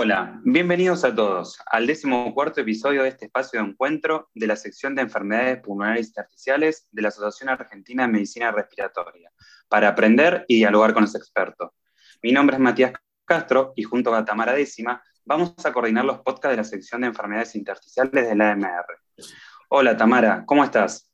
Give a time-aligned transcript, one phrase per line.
[0.00, 4.54] Hola, bienvenidos a todos al décimo cuarto episodio de este espacio de encuentro de la
[4.54, 9.32] sección de enfermedades pulmonares intersticiales de la Asociación Argentina de Medicina Respiratoria,
[9.68, 11.72] para aprender y dialogar con los expertos.
[12.22, 12.92] Mi nombre es Matías
[13.24, 17.08] Castro y junto a Tamara Décima vamos a coordinar los podcasts de la sección de
[17.08, 19.00] enfermedades intersticiales de la AMR.
[19.68, 21.10] Hola Tamara, ¿cómo estás?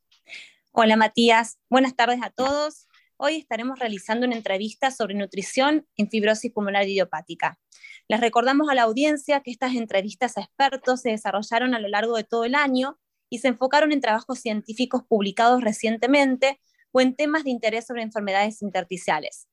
[0.73, 2.87] Hola Matías, buenas tardes a todos.
[3.16, 7.59] Hoy estaremos realizando una entrevista sobre nutrición en fibrosis pulmonar idiopática.
[8.07, 12.17] Les recordamos a la audiencia que estas entrevistas a expertos se desarrollaron a lo largo
[12.17, 12.99] de todo el año
[13.30, 16.61] y se enfocaron en trabajos científicos publicados recientemente
[16.93, 19.49] o en temas de interés sobre enfermedades intersticiales.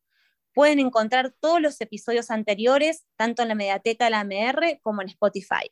[0.54, 5.08] Pueden encontrar todos los episodios anteriores, tanto en la mediateca de la AMR como en
[5.08, 5.72] Spotify.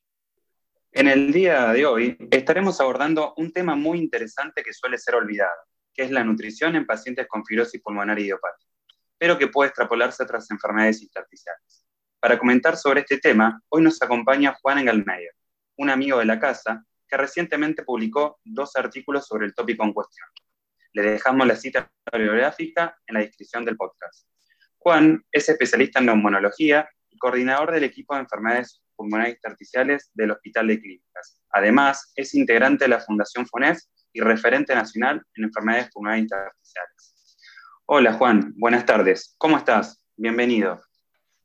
[0.93, 5.59] En el día de hoy estaremos abordando un tema muy interesante que suele ser olvidado,
[5.93, 8.71] que es la nutrición en pacientes con fibrosis pulmonar idiopática,
[9.17, 11.78] pero que puede extrapolarse a otras enfermedades intersticiales.
[12.21, 15.31] Para comentar sobre este tema, hoy nos acompaña Juan Engelmeyer,
[15.77, 20.27] un amigo de la casa que recientemente publicó dos artículos sobre el tópico en cuestión.
[20.91, 24.27] Le dejamos la cita bibliográfica en la descripción del podcast.
[24.79, 30.67] Juan es especialista en neumonología y coordinador del equipo de enfermedades pulmonares intersticiales del Hospital
[30.67, 31.41] de Clínicas.
[31.51, 37.37] Además, es integrante de la Fundación FUNES y referente nacional en enfermedades pulmonares intersticiales.
[37.85, 39.35] Hola Juan, buenas tardes.
[39.37, 40.03] ¿Cómo estás?
[40.17, 40.88] Bienvenido.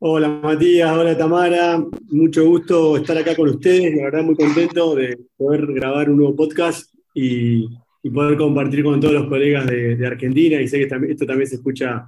[0.07, 5.19] Hola Matías, hola Tamara, mucho gusto estar acá con ustedes, la verdad muy contento de
[5.35, 7.71] poder grabar un nuevo podcast y,
[8.13, 12.07] poder compartir con todos los colegas de, Argentina y sé que esto también se escucha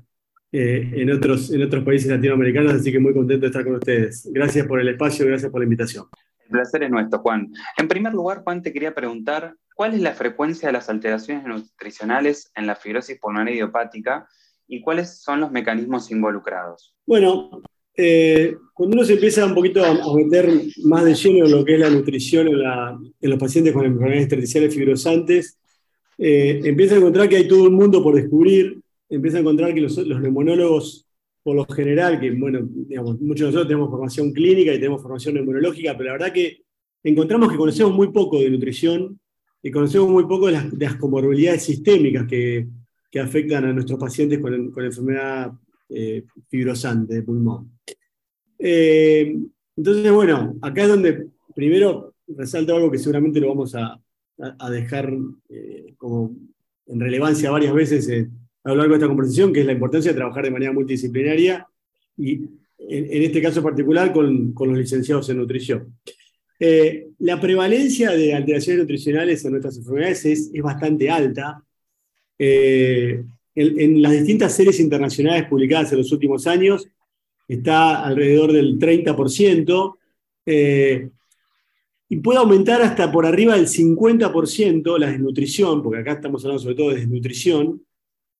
[0.52, 4.28] eh, en, otros, en otros países latinoamericanos, así que muy contento de estar con ustedes.
[4.30, 6.04] Gracias por el espacio, gracias por la invitación.
[6.44, 7.50] El placer es nuestro, Juan.
[7.78, 12.52] En primer lugar, Juan, te quería preguntar, ¿cuál es la frecuencia de las alteraciones nutricionales
[12.56, 14.28] en la fibrosis pulmonar idiopática
[14.68, 16.94] y cuáles son los mecanismos involucrados?
[17.06, 17.62] Bueno,
[17.96, 20.50] eh, cuando uno se empieza un poquito a, meter
[20.84, 24.74] más de lleno en lo que es la nutrición en, los pacientes con enfermedades intersticiales
[24.74, 25.58] fibrosantes,
[26.18, 28.78] eh, empieza a encontrar que hay todo un mundo por descubrir,
[29.08, 31.06] empieza a encontrar que los, neumonólogos,
[31.42, 35.36] por lo general, que bueno, digamos, muchos de nosotros tenemos formación clínica y tenemos formación
[35.36, 36.58] neumológica, pero la verdad que
[37.02, 39.18] encontramos que conocemos muy poco de nutrición
[39.62, 42.66] y conocemos muy poco de las, comorbilidades sistémicas que,
[43.18, 45.50] afectan a nuestros pacientes con, con enfermedad
[45.88, 47.78] eh, fibrosante de pulmón.
[48.58, 49.36] Eh,
[49.76, 54.00] entonces, bueno, acá es donde primero resalto algo que seguramente lo vamos a,
[54.70, 55.10] dejar
[55.48, 56.36] eh, como
[56.86, 58.28] en relevancia varias veces
[58.64, 61.66] a lo largo de esta conversación, que es la importancia de trabajar de manera multidisciplinaria
[62.18, 62.42] y
[62.78, 65.96] en, este caso particular con, los licenciados en nutrición.
[67.18, 71.62] la prevalencia de alteraciones nutricionales en nuestras enfermedades es, bastante alta
[72.38, 76.86] en, las distintas series internacionales publicadas en los últimos años
[77.48, 79.98] está alrededor del 30%,
[80.46, 81.10] eh,
[82.08, 86.76] y puede aumentar hasta por arriba del 50% la desnutrición, porque acá estamos hablando sobre
[86.76, 87.82] todo de desnutrición,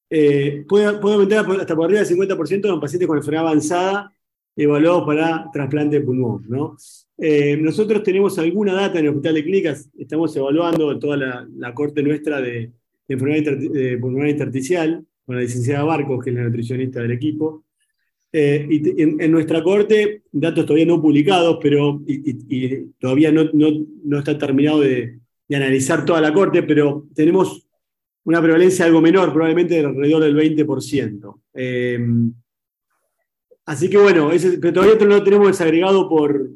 [0.09, 4.13] eh, puede, aumentar hasta por arriba del 50% en pacientes con enfermedad avanzada
[4.59, 6.47] evaluados para trasplante de pulmón.
[7.19, 12.03] Eh, nosotros tenemos alguna data en el Hospital de Clínicas, estamos evaluando toda la corte
[12.03, 12.73] nuestra de,
[13.09, 17.66] enfermedad pulmonar intersticial, con la licenciada Barcos, que es la nutricionista del equipo.
[18.39, 25.21] Eh, en, nuestra corte, datos todavía no publicados, pero y, todavía no, está terminado de,
[25.49, 27.67] analizar toda la corte, pero tenemos
[28.25, 31.41] una prevalencia algo menor, probablemente de alrededor del 20%.
[31.55, 31.99] Eh,
[33.65, 34.29] así que bueno,
[34.61, 36.51] pero todavía no lo tenemos desagregado por,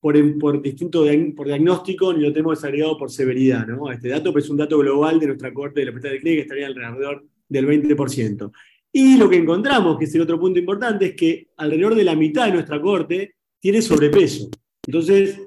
[0.00, 3.66] por, distinto por diagnóstico ni lo tenemos desagregado por severidad.
[3.66, 3.90] ¿no?
[3.90, 6.38] Este dato pues, es un dato global de nuestra corte de la hospital de clínica
[6.38, 8.52] que estaría alrededor del 20%.
[8.98, 12.16] Y lo que encontramos, que es el otro punto importante, es que alrededor de la
[12.16, 14.48] mitad de nuestra corte tiene sobrepeso.
[14.86, 15.38] Entonces,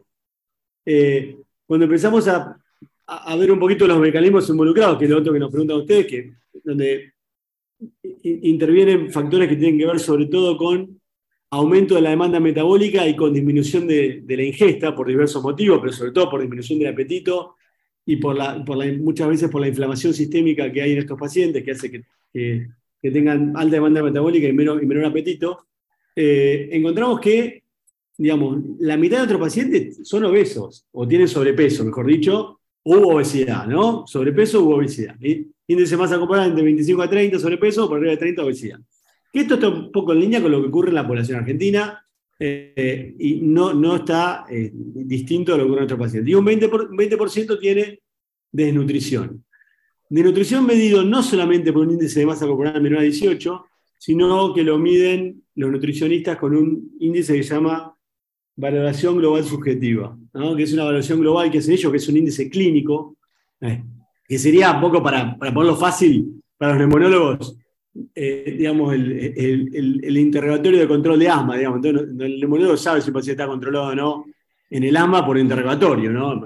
[0.86, 2.56] eh, cuando empezamos a,
[3.40, 6.34] ver un poquito los mecanismos involucrados, que es lo otro que nos preguntan ustedes, que
[6.64, 7.14] donde
[8.22, 11.02] intervienen factores que tienen que ver sobre todo con
[11.50, 15.92] aumento de la demanda metabólica y con disminución de, la ingesta por diversos motivos, pero
[15.92, 17.56] sobre todo por disminución del apetito
[18.06, 18.64] y por la,
[19.00, 22.70] muchas veces por la inflamación sistémica que hay en estos pacientes, que hace que,
[23.02, 25.68] tengan alta demanda metabólica y menor, apetito,
[26.16, 27.64] eh, encontramos que,
[28.18, 33.68] digamos, la mitad de nuestros pacientes son obesos, o tienen sobrepeso, mejor dicho, u obesidad,
[33.68, 34.06] ¿no?
[34.08, 35.16] Sobrepeso u obesidad.
[35.68, 38.80] Índice más comparable entre 25 a 30 sobrepeso, por arriba de 30 obesidad.
[39.32, 42.04] Que esto está un poco en línea con lo que ocurre en la población argentina
[42.40, 46.32] eh, y no, no está eh, distinto a lo que ocurre en nuestros pacientes.
[46.32, 48.00] Y un 20%, tiene
[48.52, 49.44] desnutrición.
[50.10, 53.66] Desnutrición medido no solamente por un índice de masa corporal menor a 18,
[53.98, 57.94] sino que lo miden los nutricionistas con un índice que se llama
[58.56, 60.18] valoración global subjetiva,
[60.58, 63.18] que es una valoración global que hacen ellos, que es un índice clínico,
[63.62, 63.84] eh,
[64.28, 67.58] que sería un poco para, ponerlo fácil para los neumonólogos,
[68.16, 71.86] eh, digamos, el, interrogatorio de control de asma, digamos.
[71.86, 74.26] Entonces, el neumonólogo sabe si el paciente está controlado o no
[74.70, 76.42] en el asma por interrogatorio, ¿no?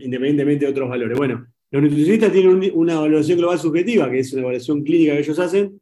[0.00, 1.16] independientemente de otros valores.
[1.16, 5.38] Bueno, los nutricionistas tienen una valoración global subjetiva, que es una evaluación clínica que ellos
[5.38, 5.80] hacen,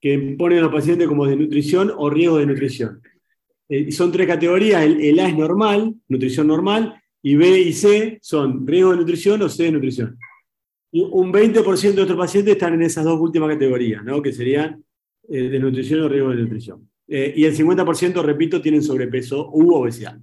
[0.00, 3.00] que ponen a los pacientes como de nutrición o riesgo de nutrición.
[3.68, 8.66] Eh, son tres categorías, el, A es normal, nutrición normal, y B y C son
[8.66, 10.18] riesgo de nutrición o C de nutrición.
[10.90, 14.20] Y un 20% de nuestros pacientes están en esas dos últimas categorías, ¿no?
[14.20, 14.84] que serían
[15.28, 16.90] eh, de nutrición o riesgo de nutrición.
[17.08, 20.18] Eh, y el 50%, repito, tienen sobrepeso u obesidad.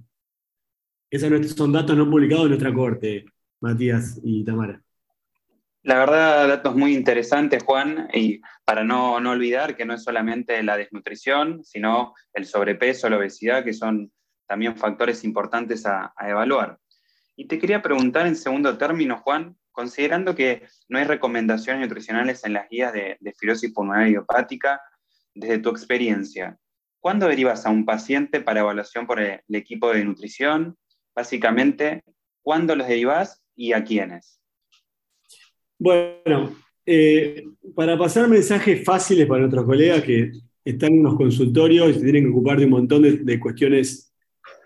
[1.10, 3.24] Esos son datos no publicados de nuestra corte,
[3.60, 4.80] Matías y Tamara.
[5.82, 10.76] La verdad, datos muy interesantes, Juan, y para no, olvidar que no es solamente la
[10.76, 14.12] desnutrición, sino el sobrepeso, la obesidad, que son
[14.46, 16.78] también factores importantes a, evaluar.
[17.34, 22.52] Y te quería preguntar en segundo término, Juan, considerando que no hay recomendaciones nutricionales en
[22.52, 24.80] las guías de, de fibrosis pulmonar idiopática,
[25.34, 26.58] desde tu experiencia,
[27.00, 30.76] ¿cuándo derivas a un paciente para evaluación por el, equipo de nutrición?
[31.14, 32.02] Básicamente,
[32.42, 34.39] ¿cuándo los derivas y a quiénes?
[35.80, 36.54] Bueno,
[36.84, 37.42] eh,
[37.74, 40.30] para pasar mensajes fáciles para nuestros colegas que
[40.62, 44.12] están en los consultorios y se tienen que ocupar de un montón de, cuestiones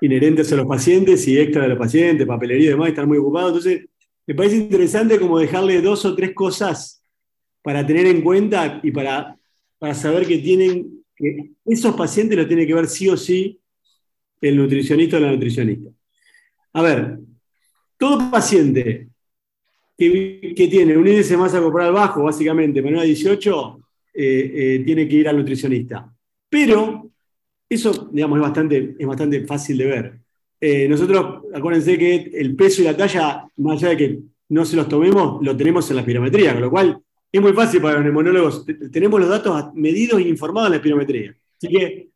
[0.01, 3.51] inherentes a los pacientes y extra de los pacientes, papelería y demás, están muy ocupados.
[3.51, 3.89] Entonces,
[4.27, 7.05] me parece interesante como dejarle dos o tres cosas
[7.63, 9.39] para tener en cuenta y para,
[9.79, 13.61] para saber que tienen, que esos pacientes los tiene que ver sí o sí
[14.41, 15.91] el nutricionista o la nutricionista.
[16.73, 17.21] A ver,
[17.99, 19.14] todo paciente
[19.97, 23.81] que, tiene un índice de masa corporal bajo, básicamente, menor a 18,
[24.15, 26.13] eh, eh, tiene que ir al nutricionista.
[26.49, 27.11] Pero
[27.69, 30.19] eso, digamos, es bastante, es bastante fácil de ver.
[30.61, 34.19] Eh, nosotros, acuérdense que el peso y la talla, más allá de que
[34.49, 36.99] no se los tomemos, lo tenemos en la espirometría, con lo cual
[37.31, 38.65] es muy fácil para los neumonólogos.
[38.93, 41.37] Tenemos los datos medidos e informados en la espirometría.
[41.57, 42.09] Así que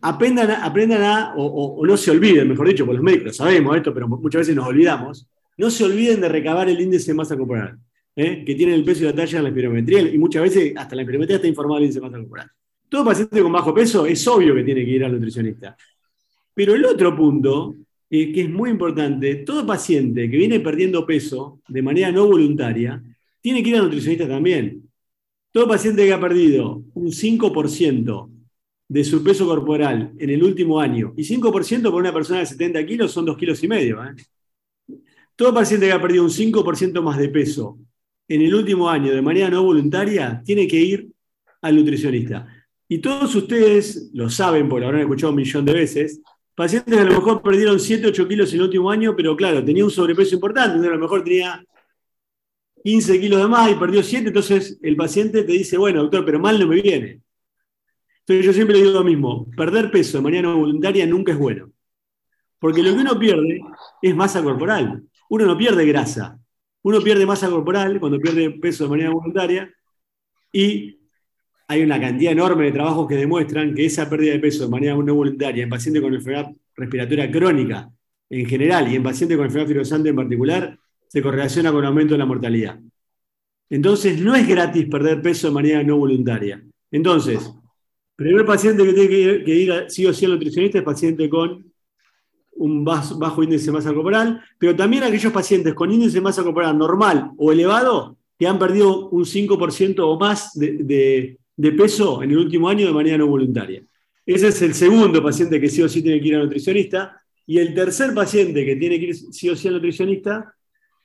[0.00, 3.92] aprendan, a, aprendan a o, no se olviden, mejor dicho, por los médicos sabemos esto,
[3.92, 5.26] pero muchas veces nos olvidamos,
[5.56, 7.78] no se olviden de recabar el índice de masa corporal,
[8.14, 8.44] ¿eh?
[8.44, 11.02] que tiene el peso y la talla en la espirometría, y muchas veces hasta la
[11.02, 12.50] espirometría está informado el índice de masa corporal.
[12.88, 15.76] Todo paciente con bajo peso es obvio que tiene que ir al nutricionista.
[16.54, 17.74] Pero el otro punto,
[18.08, 23.02] eh, que es muy importante, todo paciente que viene perdiendo peso de manera no voluntaria,
[23.40, 24.88] tiene que ir al nutricionista también.
[25.50, 28.30] Todo paciente que ha perdido un 5%
[28.88, 32.86] de su peso corporal en el último año, y 5% por una persona de 70
[32.86, 34.04] kilos son 2 kilos y medio.
[34.04, 34.14] ¿eh?
[35.36, 37.78] Todo paciente que ha perdido un 5% más de peso
[38.26, 41.08] en el último año de manera no voluntaria tiene que ir
[41.60, 42.46] al nutricionista.
[42.88, 46.22] Y todos ustedes lo saben, porque lo habrán escuchado un millón de veces,
[46.54, 49.62] pacientes que a lo mejor perdieron 7, 8 kilos en el último año, pero claro,
[49.64, 51.62] tenía un sobrepeso importante, a lo mejor tenía
[52.82, 56.38] 15 kilos de más y perdió 7, entonces el paciente te dice, bueno, doctor, pero
[56.38, 57.20] mal no me viene.
[58.20, 61.38] Entonces yo siempre le digo lo mismo, perder peso de manera no voluntaria nunca es
[61.38, 61.70] bueno.
[62.58, 63.60] Porque lo que uno pierde
[64.00, 66.38] es masa corporal uno no pierde grasa,
[66.82, 69.70] uno pierde masa corporal cuando pierde peso de manera voluntaria
[70.52, 70.98] y
[71.68, 74.94] hay una cantidad enorme de trabajos que demuestran que esa pérdida de peso de manera
[74.94, 77.90] no voluntaria en pacientes con enfermedad respiratoria crónica
[78.30, 80.78] en general y en pacientes con enfermedad fibrosante en particular
[81.08, 82.78] se correlaciona con aumento de la mortalidad.
[83.68, 86.62] Entonces, no es gratis perder peso de manera no voluntaria.
[86.90, 87.52] Entonces,
[88.14, 91.72] primer paciente que tiene que ir, a, sí o sí al nutricionista es paciente con
[92.56, 96.76] un bajo índice de masa corporal, pero también aquellos pacientes con índice de masa corporal
[96.76, 101.38] normal o elevado que han perdido un 5% o más de,
[101.76, 103.82] peso en el último año de manera no voluntaria.
[104.24, 107.20] Ese es el segundo paciente que sí o sí tiene que ir al nutricionista.
[107.46, 110.52] Y el tercer paciente que tiene que ir sí o sí al nutricionista,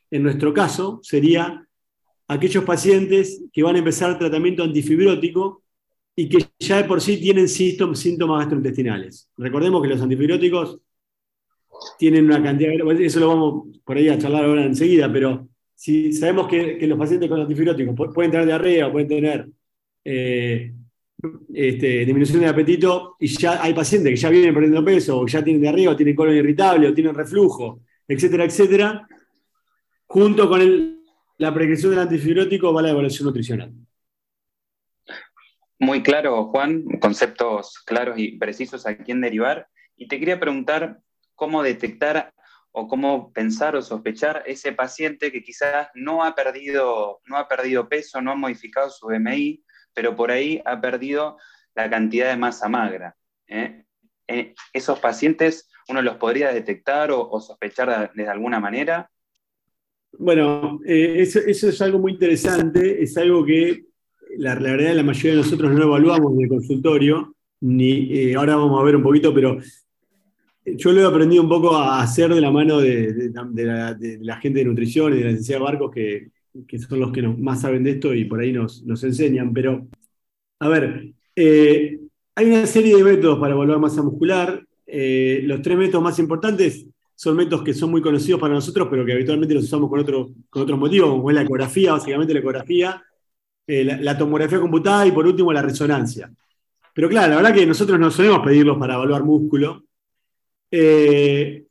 [0.09, 1.65] en nuestro caso, sería
[2.27, 5.63] aquellos pacientes que van a empezar tratamiento antifibrótico
[6.15, 9.29] y que ya de por sí tienen síntomas gastrointestinales.
[9.37, 10.79] Recordemos que los antifibróticos
[11.97, 16.47] tienen una cantidad, eso lo vamos por ahí a charlar ahora enseguida, pero si sabemos
[16.47, 19.47] que, los pacientes con antifibróticos pueden tener diarrea, pueden tener
[20.03, 20.73] eh,
[21.53, 25.43] este, disminución de apetito, y ya hay pacientes que ya vienen perdiendo peso, o ya
[25.43, 29.07] tienen diarrea, o tienen colon irritable, o tienen reflujo, etcétera, etcétera,
[30.05, 31.01] junto con
[31.37, 33.73] la prescripción del antifibrótico va la evaluación nutricional.
[35.79, 39.67] Muy claro, Juan, conceptos claros y precisos a quién derivar.
[39.97, 40.99] Y te quería preguntar,
[41.41, 42.31] cómo detectar
[42.71, 47.89] o cómo pensar o sospechar ese paciente que quizás no ha perdido, no ha perdido
[47.89, 51.37] peso, no ha modificado su BMI, pero por ahí ha perdido
[51.73, 53.15] la cantidad de masa magra.
[53.47, 53.85] ¿eh?
[54.27, 59.09] eh, esos pacientes uno los podría detectar o, sospechar de, alguna manera?
[60.19, 63.85] Bueno, eh, eso, es algo muy interesante, es algo que
[64.37, 68.79] la, la, verdad la mayoría de nosotros no evaluamos en el consultorio, ni ahora vamos
[68.79, 69.57] a ver un poquito, pero
[70.65, 73.31] yo lo he aprendido un poco a hacer de la mano de,
[74.21, 76.29] la, gente de nutrición y de la licenciada de Barcos, que,
[76.79, 79.53] son los que más saben de esto y por ahí nos, enseñan.
[79.53, 79.87] Pero,
[80.59, 81.99] a ver, eh,
[82.35, 84.65] hay una serie de métodos para evaluar masa muscular.
[84.85, 89.05] Eh, los tres métodos más importantes son métodos que son muy conocidos para nosotros, pero
[89.05, 92.39] que habitualmente los usamos con, otro, con otros motivos, como es la ecografía, básicamente la
[92.39, 93.03] ecografía,
[93.67, 96.31] eh, la, tomografía computada y por último la resonancia.
[96.93, 99.85] Pero claro, la verdad que nosotros no solemos pedirlos para evaluar músculo,
[100.71, 101.65] eh,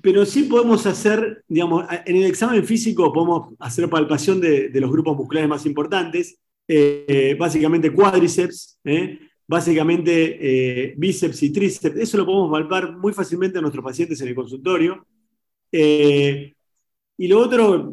[0.00, 5.16] pero sí podemos hacer, digamos, en el examen físico podemos hacer palpación de, los grupos
[5.16, 11.96] musculares más importantes, eh, básicamente cuádriceps, eh, básicamente bíceps y tríceps.
[11.96, 15.06] Eso lo podemos palpar muy fácilmente a nuestros pacientes en el consultorio.
[15.70, 17.92] y lo otro,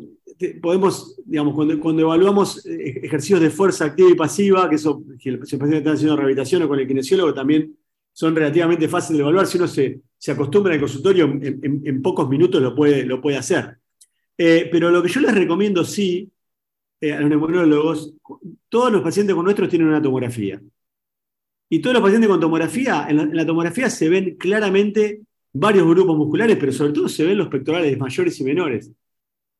[0.61, 5.77] podemos, digamos, cuando, evaluamos ejercicios de fuerza activa y pasiva, que eso, si el paciente
[5.77, 7.75] está haciendo rehabilitación o con el kinesiólogo, también
[8.13, 9.47] son relativamente fáciles de evaluar.
[9.47, 13.77] Si uno se, se acostumbra al consultorio, en, pocos minutos lo puede, lo puede hacer.
[14.37, 16.29] Eh, pero lo que yo les recomiendo, sí,
[16.99, 18.13] eh, a los neumologos,
[18.67, 20.61] todos los pacientes con nuestros tienen una tomografía.
[21.69, 25.21] Y todos los pacientes con tomografía, en la, tomografía se ven claramente
[25.53, 28.91] varios grupos musculares, pero sobre todo se ven los pectorales mayores y menores.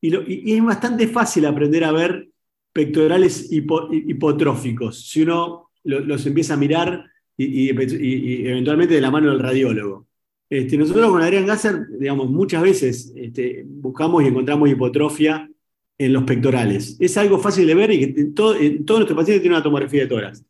[0.02, 2.28] Y, es bastante fácil aprender a ver
[2.74, 7.06] pectorales hipotróficos si uno los empieza a mirar
[7.38, 10.09] y, eventualmente de la mano del radiólogo.
[10.50, 15.50] Este, nosotros con Adrián Gasser, digamos, muchas veces este, buscamos y encontramos hipotrofia
[15.98, 16.98] en los pectorales.
[17.00, 18.54] Es algo fácil de ver y que todo,
[18.86, 20.44] todos nuestros pacientes tienen una tomografía de tórax.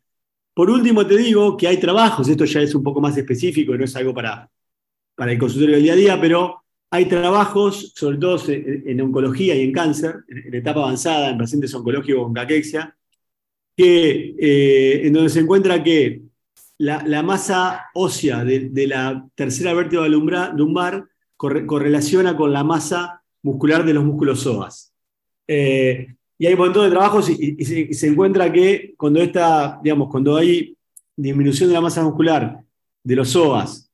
[0.54, 3.84] Por último, te digo que hay trabajos, esto ya es un poco más específico, no
[3.84, 4.50] es algo para,
[5.14, 9.62] para el consultorio del día a día, pero hay trabajos, sobre todo en, oncología y
[9.62, 12.96] en cáncer, en, etapa avanzada, en pacientes oncológicos con caquexia,
[13.76, 16.22] que, eh, en donde se encuentra que
[16.80, 21.04] la, masa ósea de, la tercera vértebra lumbar
[21.36, 24.92] correlaciona con la masa muscular de los músculos psoas.
[25.46, 30.36] Eh, y hay un montón de trabajos y, se, encuentra que cuando, esta, digamos, cuando
[30.36, 30.74] hay
[31.14, 32.64] disminución de la masa muscular
[33.04, 33.90] de los psoas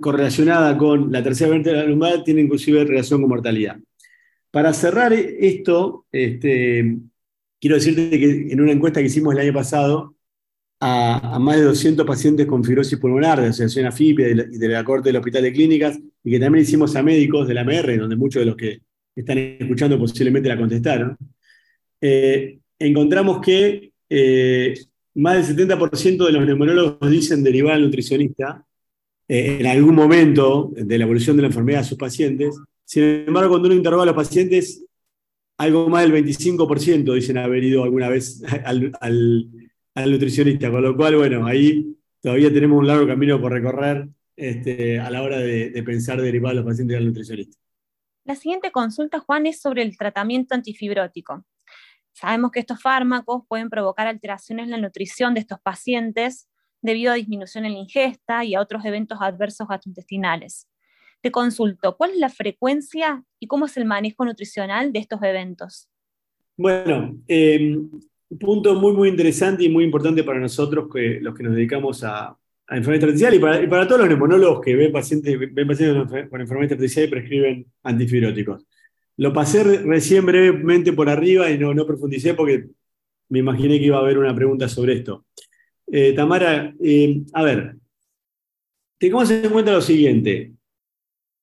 [0.00, 3.76] correlacionada con la tercera vértebra lumbar, tiene inclusive relación con mortalidad.
[4.50, 6.96] Para cerrar esto, este,
[7.60, 10.14] quiero decirte que en una encuesta que hicimos el año pasado,
[10.80, 14.82] a, más de 200 pacientes con fibrosis pulmonar de la Asociación AFIP y de, la,
[14.82, 18.16] Corte del Hospital de Clínicas, y que también hicimos a médicos de la MR, donde
[18.16, 18.80] muchos de los que
[19.14, 21.16] están escuchando posiblemente la contestaron,
[22.00, 24.74] eh, encontramos que eh,
[25.14, 28.64] más del 70% de los neumonólogos dicen derivar al nutricionista
[29.28, 32.56] eh, en algún momento de la evolución de la enfermedad a sus pacientes.
[32.86, 34.82] Sin embargo, cuando uno interroga a los pacientes,
[35.58, 39.50] algo más del 25% dicen haber ido alguna vez al
[39.94, 45.10] nutricionista, con lo cual, bueno, ahí todavía tenemos un largo camino por recorrer este, a
[45.10, 47.58] la hora de, pensar derivar a los pacientes al nutricionista.
[48.24, 51.44] La siguiente consulta, Juan, es sobre el tratamiento antifibrótico.
[52.12, 56.48] Sabemos que estos fármacos pueden provocar alteraciones en la nutrición de estos pacientes
[56.82, 60.68] debido a disminución en la ingesta y a otros eventos adversos gastrointestinales.
[61.20, 65.88] Te consulto, ¿cuál es la frecuencia y cómo es el manejo nutricional de estos eventos?
[66.56, 67.78] Bueno, eh,
[68.30, 72.02] un punto muy, muy interesante y muy importante para nosotros, que, los que nos dedicamos
[72.04, 72.36] a,
[72.72, 77.06] enfermedad artificial y para, todos los neumonólogos que ven pacientes, ven pacientes con enfermedad artificial
[77.06, 78.64] y prescriben antifibróticos.
[79.16, 82.68] Lo pasé recién brevemente por arriba y no, no profundicé porque
[83.28, 85.26] me imaginé que iba a haber una pregunta sobre esto.
[85.90, 87.76] Eh, Tamara, eh, a ver,
[88.98, 90.52] tengamos en cuenta lo siguiente.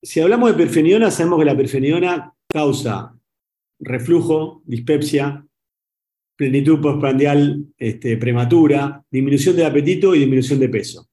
[0.02, 3.14] Si hablamos de perfeniona, sabemos que la perfeniona causa
[3.80, 5.47] reflujo, dispepsia,
[6.38, 11.10] plenitud postprandial este, prematura, disminución del apetito y disminución de peso.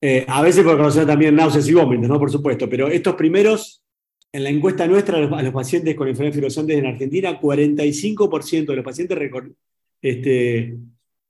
[0.00, 2.18] Eh, a veces puede causar también náuseas y vómitos, ¿no?
[2.18, 3.82] Por supuesto, pero estos primeros,
[4.30, 8.84] en la encuesta nuestra a los, pacientes con enfermedades fibrosante en Argentina, 45% de los
[8.84, 9.18] pacientes
[10.02, 10.76] este,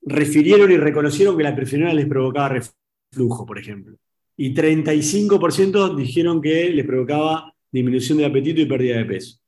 [0.02, 3.96] refirieron y reconocieron que la prefenona les provocaba reflujo, por ejemplo.
[4.36, 9.38] Y 35% dijeron que les provocaba disminución del apetito y pérdida de peso.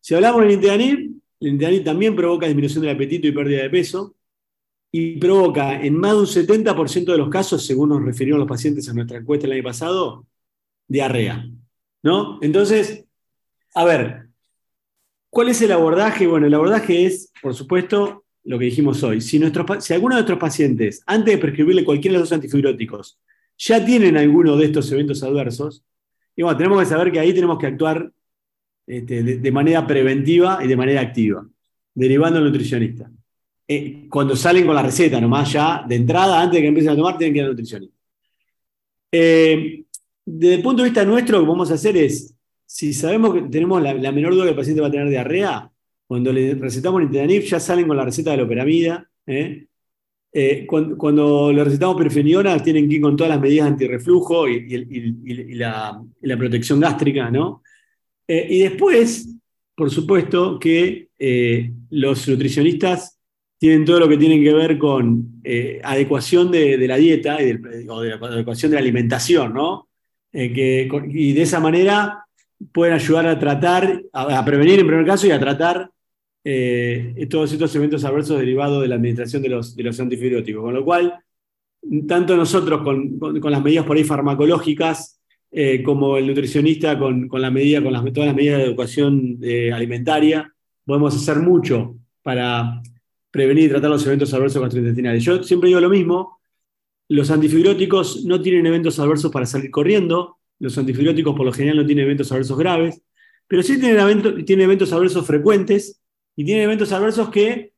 [0.00, 4.14] Si hablamos del Inteanib, el Interanil también provoca disminución del apetito y pérdida de peso
[4.90, 8.88] y provoca en más de un 70% de los casos, según nos refirieron los pacientes
[8.88, 10.26] a nuestra encuesta el año pasado,
[10.86, 11.48] diarrea.
[12.02, 12.38] ¿no?
[12.42, 13.04] Entonces,
[13.74, 14.28] a ver,
[15.30, 16.26] ¿cuál es el abordaje?
[16.26, 19.20] Bueno, el abordaje es, por supuesto, lo que dijimos hoy.
[19.20, 23.20] Si, alguno de nuestros pacientes, antes de prescribirle cualquiera de los antifibróticos,
[23.58, 25.84] ya tienen alguno de estos eventos adversos.
[26.34, 28.10] Y bueno, tenemos que saber que ahí tenemos que actuar
[28.88, 31.46] este, de, manera preventiva y de manera activa,
[31.94, 33.10] derivando al nutricionista.
[33.66, 36.96] Eh, cuando salen con la receta, nomás ya de entrada, antes de que empiecen a
[36.96, 37.94] tomar, tienen que ir al nutricionista.
[39.12, 39.84] Eh,
[40.24, 43.42] desde el punto de vista nuestro, lo que vamos a hacer es, si sabemos que
[43.42, 45.70] tenemos la, menor duda que el paciente va a tener diarrea,
[46.06, 49.06] cuando le recetamos el ya salen con la receta de la operamida.
[49.26, 49.66] ¿eh?
[50.32, 56.02] Eh, cuando, le recetamos perfeniona, tienen que ir con todas las medidas antirreflujo y, la,
[56.38, 57.62] protección gástrica, ¿no?
[58.28, 59.34] Eh, y después,
[59.74, 61.08] por supuesto, que
[61.90, 63.18] los nutricionistas
[63.58, 65.42] tienen todo lo que tienen que ver con
[65.82, 67.38] adecuación de, la dieta
[67.88, 69.88] o de la adecuación de la alimentación, ¿no?
[70.32, 72.28] y de esa manera
[72.72, 75.90] pueden ayudar a tratar, a, prevenir en primer caso y a tratar
[76.44, 80.62] eh, todos estos eventos adversos derivados de la administración de los, de los antifibrióticos.
[80.62, 81.14] Con lo cual,
[82.06, 83.18] tanto nosotros con,
[83.50, 85.17] las medidas por ahí farmacológicas,
[85.50, 89.72] eh, como el nutricionista con, la medida, con las, todas las medidas de educación eh,
[89.72, 90.52] alimentaria,
[90.84, 92.82] podemos hacer mucho para
[93.30, 95.22] prevenir y tratar los eventos adversos gastrointestinales.
[95.24, 96.38] Yo siempre digo lo mismo,
[97.08, 101.86] los antifibrióticos no tienen eventos adversos para salir corriendo, los antifibrióticos por lo general no
[101.86, 103.02] tienen eventos adversos graves,
[103.46, 106.00] pero sí tienen, eventos adversos frecuentes
[106.36, 107.72] y tienen eventos adversos que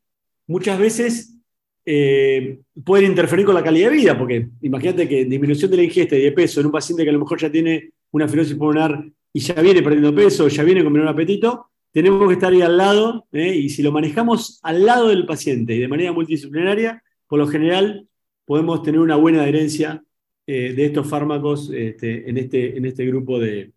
[0.46, 1.36] muchas veces
[1.84, 6.16] eh, pueden interferir con la calidad de vida, porque imagínate que disminución de la ingesta
[6.16, 9.04] y de peso en un paciente que a lo mejor ya tiene una fibrosis pulmonar
[9.32, 12.76] y ya viene perdiendo peso, ya viene con menor apetito, tenemos que estar ahí al
[12.76, 13.54] lado, ¿eh?
[13.54, 18.06] y si lo manejamos al lado del paciente y de manera multidisciplinaria, por lo general
[18.44, 20.02] podemos tener una buena adherencia
[20.46, 23.72] eh, de estos fármacos este, en, este, en este grupo de,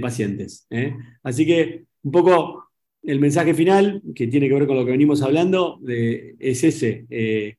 [0.00, 0.68] pacientes.
[0.70, 0.96] ¿eh?
[1.24, 2.69] Así que un poco
[3.02, 7.06] el mensaje final, que tiene que ver con lo que venimos hablando, es ese.
[7.10, 7.56] Eh,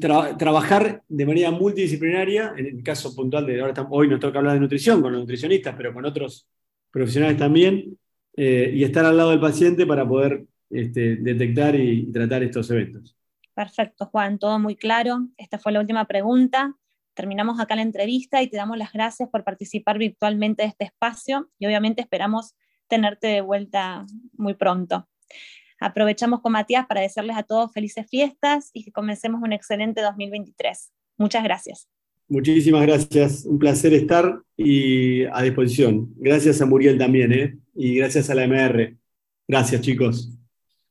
[0.00, 4.60] trabajar de manera multidisciplinaria, en el caso puntual de ahora hoy nos toca hablar de
[4.60, 6.48] nutrición con los nutricionistas, pero con otros
[6.90, 7.96] profesionales también,
[8.36, 13.16] y estar al lado del paciente para poder este, detectar y tratar estos eventos.
[13.54, 15.28] Perfecto, Juan, todo muy claro.
[15.36, 16.74] Esta fue la última pregunta
[17.14, 21.48] terminamos acá la entrevista y te damos las gracias por participar virtualmente de este espacio
[21.58, 22.54] y obviamente esperamos
[22.88, 25.08] tenerte de vuelta muy pronto.
[25.80, 30.92] Aprovechamos con Matías para desearles a todos felices fiestas y que comencemos un excelente 2023.
[31.18, 31.88] Muchas gracias.
[32.28, 36.12] Muchísimas gracias, un placer estar y a disposición.
[36.16, 37.58] Gracias a Muriel también, ¿eh?
[37.74, 38.96] y gracias a la MR.
[39.46, 40.30] Gracias, chicos.